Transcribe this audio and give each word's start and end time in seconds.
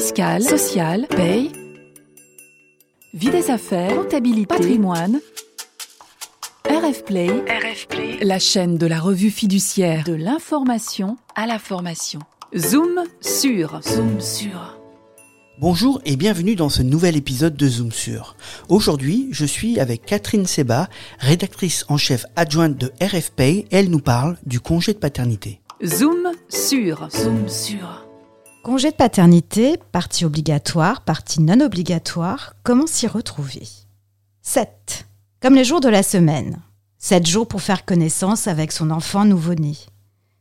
fiscale, 0.00 0.42
sociale, 0.42 1.06
paye, 1.14 1.52
vie 3.12 3.28
des 3.28 3.50
affaires, 3.50 3.94
comptabilité, 3.94 4.46
patrimoine. 4.46 5.20
RF 6.64 7.04
Play, 7.04 7.28
RF 7.28 7.86
Play, 7.86 8.18
la 8.22 8.38
chaîne 8.38 8.78
de 8.78 8.86
la 8.86 8.98
revue 8.98 9.30
fiduciaire 9.30 10.04
de 10.04 10.14
l'information 10.14 11.18
à 11.34 11.46
la 11.46 11.58
formation. 11.58 12.20
Zoom 12.56 13.04
sur, 13.20 13.78
zoom 13.82 14.22
sur. 14.22 14.78
Bonjour 15.60 16.00
et 16.06 16.16
bienvenue 16.16 16.56
dans 16.56 16.70
ce 16.70 16.80
nouvel 16.80 17.14
épisode 17.18 17.54
de 17.54 17.68
Zoom 17.68 17.92
sur. 17.92 18.36
Aujourd'hui, 18.70 19.28
je 19.32 19.44
suis 19.44 19.78
avec 19.80 20.06
Catherine 20.06 20.46
Seba, 20.46 20.88
rédactrice 21.18 21.84
en 21.88 21.98
chef 21.98 22.24
adjointe 22.36 22.78
de 22.78 22.90
RF 23.02 23.32
Pay, 23.32 23.50
et 23.58 23.66
elle 23.70 23.90
nous 23.90 24.00
parle 24.00 24.38
du 24.46 24.60
congé 24.60 24.94
de 24.94 24.98
paternité. 24.98 25.60
Zoom 25.84 26.30
sur, 26.48 27.06
zoom 27.10 27.46
sur. 27.50 28.09
Congé 28.62 28.90
de 28.90 28.96
paternité, 28.96 29.78
partie 29.90 30.26
obligatoire, 30.26 31.00
partie 31.00 31.40
non 31.40 31.60
obligatoire, 31.60 32.56
comment 32.62 32.86
s'y 32.86 33.06
retrouver? 33.06 33.66
7. 34.42 35.06
Comme 35.40 35.54
les 35.54 35.64
jours 35.64 35.80
de 35.80 35.88
la 35.88 36.02
semaine. 36.02 36.60
7 36.98 37.26
jours 37.26 37.48
pour 37.48 37.62
faire 37.62 37.86
connaissance 37.86 38.48
avec 38.48 38.72
son 38.72 38.90
enfant 38.90 39.24
nouveau-né. 39.24 39.76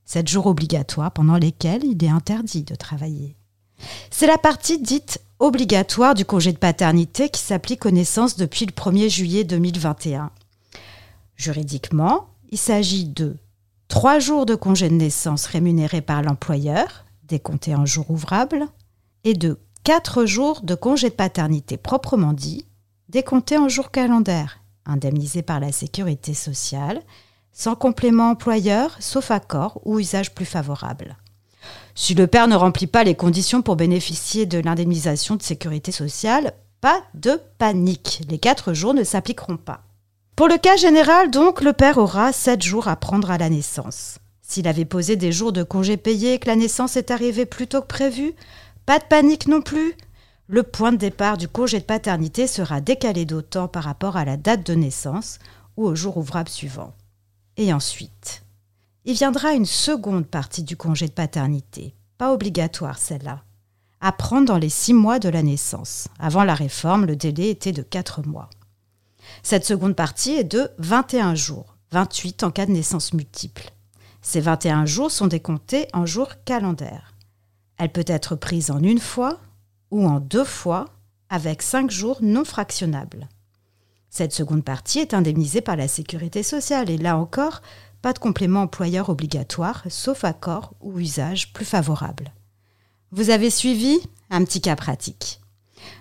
7 0.03 0.27
jours 0.27 0.47
obligatoires 0.47 1.11
pendant 1.11 1.37
lesquels 1.37 1.85
il 1.85 2.03
est 2.03 2.09
interdit 2.09 2.63
de 2.63 2.75
travailler. 2.75 3.37
C'est 4.11 4.27
la 4.27 4.37
partie 4.37 4.81
dite 4.81 5.21
obligatoire 5.39 6.13
du 6.13 6.25
congé 6.25 6.51
de 6.51 6.57
paternité 6.57 7.29
qui 7.29 7.39
s'applique 7.39 7.85
aux 7.85 7.91
naissances 7.91 8.35
depuis 8.35 8.65
le 8.65 8.73
1er 8.73 9.09
juillet 9.09 9.45
2021. 9.45 10.29
Juridiquement, 11.37 12.27
il 12.49 12.57
s'agit 12.57 13.05
de 13.05 13.37
3 13.87 14.19
jours 14.19 14.45
de 14.45 14.55
congé 14.55 14.89
de 14.89 14.95
naissance 14.95 15.45
rémunérés 15.45 16.01
par 16.01 16.21
l'employeur, 16.21 17.05
décomptés 17.29 17.75
en 17.75 17.85
jours 17.85 18.11
ouvrables, 18.11 18.65
et 19.23 19.33
de 19.33 19.59
4 19.83 20.25
jours 20.25 20.61
de 20.61 20.75
congé 20.75 21.09
de 21.09 21.15
paternité 21.15 21.77
proprement 21.77 22.33
dit, 22.33 22.65
décomptés 23.07 23.57
en 23.57 23.69
jours 23.69 23.91
calendaires, 23.91 24.59
indemnisés 24.85 25.41
par 25.41 25.59
la 25.59 25.71
sécurité 25.71 26.33
sociale, 26.33 27.01
sans 27.53 27.75
complément 27.75 28.31
employeur, 28.31 28.95
sauf 28.99 29.31
accord 29.31 29.79
ou 29.85 29.99
usage 29.99 30.33
plus 30.33 30.45
favorable. 30.45 31.17
Si 31.95 32.13
le 32.13 32.27
père 32.27 32.47
ne 32.47 32.55
remplit 32.55 32.87
pas 32.87 33.03
les 33.03 33.15
conditions 33.15 33.61
pour 33.61 33.75
bénéficier 33.75 34.45
de 34.45 34.59
l'indemnisation 34.59 35.35
de 35.35 35.43
sécurité 35.43 35.91
sociale, 35.91 36.53
pas 36.81 37.01
de 37.13 37.41
panique, 37.57 38.21
les 38.29 38.37
4 38.39 38.73
jours 38.73 38.93
ne 38.93 39.03
s'appliqueront 39.03 39.57
pas. 39.57 39.83
Pour 40.35 40.47
le 40.47 40.57
cas 40.57 40.77
général, 40.77 41.29
donc, 41.31 41.61
le 41.61 41.73
père 41.73 41.97
aura 41.97 42.31
7 42.31 42.61
jours 42.61 42.87
à 42.87 42.95
prendre 42.95 43.29
à 43.29 43.37
la 43.37 43.49
naissance. 43.49 44.19
S'il 44.49 44.67
avait 44.67 44.83
posé 44.83 45.15
des 45.15 45.31
jours 45.31 45.53
de 45.53 45.61
congé 45.61 45.95
payés 45.95 46.33
et 46.33 46.39
que 46.39 46.47
la 46.47 46.55
naissance 46.55 46.97
est 46.97 47.11
arrivée 47.11 47.45
plus 47.45 47.67
tôt 47.67 47.81
que 47.81 47.87
prévu, 47.87 48.33
pas 48.87 48.97
de 48.97 49.03
panique 49.03 49.47
non 49.47 49.61
plus. 49.61 49.93
Le 50.47 50.63
point 50.63 50.91
de 50.91 50.97
départ 50.97 51.37
du 51.37 51.47
congé 51.47 51.79
de 51.79 51.85
paternité 51.85 52.47
sera 52.47 52.81
décalé 52.81 53.25
d'autant 53.25 53.67
par 53.67 53.83
rapport 53.83 54.17
à 54.17 54.25
la 54.25 54.37
date 54.37 54.65
de 54.65 54.73
naissance 54.73 55.37
ou 55.77 55.85
au 55.85 55.93
jour 55.93 56.17
ouvrable 56.17 56.49
suivant. 56.49 56.95
Et 57.57 57.71
ensuite, 57.71 58.43
il 59.05 59.13
viendra 59.13 59.53
une 59.53 59.67
seconde 59.67 60.25
partie 60.25 60.63
du 60.63 60.75
congé 60.75 61.07
de 61.07 61.13
paternité, 61.13 61.93
pas 62.17 62.33
obligatoire 62.33 62.97
celle-là, 62.97 63.43
à 64.01 64.11
prendre 64.11 64.47
dans 64.47 64.57
les 64.57 64.69
six 64.69 64.95
mois 64.95 65.19
de 65.19 65.29
la 65.29 65.43
naissance. 65.43 66.07
Avant 66.17 66.43
la 66.43 66.55
réforme, 66.55 67.05
le 67.05 67.15
délai 67.15 67.51
était 67.51 67.71
de 67.71 67.83
4 67.83 68.27
mois. 68.27 68.49
Cette 69.43 69.65
seconde 69.65 69.95
partie 69.95 70.31
est 70.31 70.43
de 70.43 70.71
21 70.79 71.35
jours, 71.35 71.75
28 71.91 72.41
en 72.41 72.49
cas 72.49 72.65
de 72.65 72.71
naissance 72.71 73.13
multiple. 73.13 73.71
Ces 74.21 74.41
21 74.41 74.85
jours 74.85 75.11
sont 75.11 75.27
décomptés 75.27 75.87
en 75.93 76.05
jours 76.05 76.43
calendaires. 76.45 77.15
Elle 77.77 77.91
peut 77.91 78.03
être 78.05 78.35
prise 78.35 78.71
en 78.71 78.83
une 78.83 78.99
fois 78.99 79.39
ou 79.91 80.05
en 80.05 80.19
deux 80.19 80.43
fois 80.43 80.85
avec 81.29 81.61
5 81.61 81.89
jours 81.89 82.17
non 82.21 82.43
fractionnables. 82.43 83.29
Cette 84.09 84.33
seconde 84.33 84.63
partie 84.63 84.99
est 84.99 85.13
indemnisée 85.13 85.61
par 85.61 85.75
la 85.75 85.87
sécurité 85.87 86.43
sociale 86.43 86.89
et 86.89 86.97
là 86.97 87.17
encore, 87.17 87.61
pas 88.01 88.13
de 88.13 88.19
complément 88.19 88.63
employeur 88.63 89.09
obligatoire, 89.09 89.83
sauf 89.89 90.23
accord 90.23 90.73
ou 90.81 90.99
usage 90.99 91.53
plus 91.53 91.65
favorable. 91.65 92.33
Vous 93.11 93.29
avez 93.29 93.49
suivi 93.49 93.99
un 94.29 94.43
petit 94.43 94.61
cas 94.61 94.75
pratique. 94.75 95.41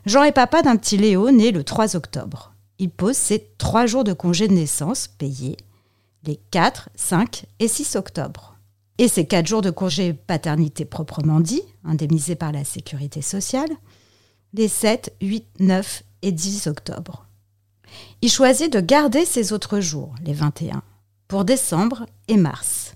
Jean 0.06 0.24
est 0.24 0.32
papa 0.32 0.62
d'un 0.62 0.76
petit 0.76 0.96
Léo 0.96 1.30
né 1.30 1.52
le 1.52 1.64
3 1.64 1.96
octobre. 1.96 2.54
Il 2.78 2.90
pose 2.90 3.16
ses 3.16 3.50
trois 3.58 3.86
jours 3.86 4.04
de 4.04 4.12
congé 4.12 4.48
de 4.48 4.54
naissance 4.54 5.08
payés 5.08 5.56
les 6.24 6.36
4, 6.50 6.90
5 6.94 7.46
et 7.58 7.68
6 7.68 7.96
octobre. 7.96 8.56
Et 8.98 9.08
ses 9.08 9.26
quatre 9.26 9.46
jours 9.46 9.62
de 9.62 9.70
congé 9.70 10.12
paternité 10.12 10.84
proprement 10.84 11.40
dit, 11.40 11.62
indemnisés 11.84 12.34
par 12.34 12.52
la 12.52 12.64
sécurité 12.64 13.22
sociale, 13.22 13.70
les 14.54 14.68
7, 14.68 15.14
8, 15.20 15.46
9 15.60 16.02
et 16.22 16.32
10 16.32 16.66
octobre. 16.66 17.26
Il 18.22 18.30
choisit 18.30 18.72
de 18.72 18.80
garder 18.80 19.24
ses 19.24 19.52
autres 19.52 19.80
jours, 19.80 20.14
les 20.24 20.32
21, 20.32 20.82
pour 21.28 21.44
décembre 21.44 22.06
et 22.26 22.36
mars. 22.36 22.94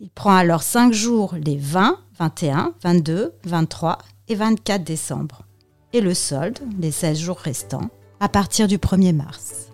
Il 0.00 0.10
prend 0.10 0.34
alors 0.36 0.62
5 0.62 0.92
jours 0.92 1.34
les 1.36 1.56
20, 1.56 1.98
21, 2.18 2.74
22, 2.82 3.32
23 3.44 3.98
et 4.28 4.34
24 4.34 4.84
décembre, 4.84 5.42
et 5.92 6.00
le 6.00 6.14
solde, 6.14 6.58
les 6.78 6.90
16 6.90 7.18
jours 7.18 7.38
restants, 7.38 7.88
à 8.20 8.28
partir 8.28 8.68
du 8.68 8.78
1er 8.78 9.14
mars. 9.14 9.73